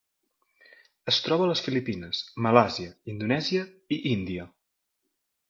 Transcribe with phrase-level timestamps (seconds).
[1.11, 3.69] Es troba a les Filipines, Malàisia, Indonèsia
[3.99, 4.49] i Índia.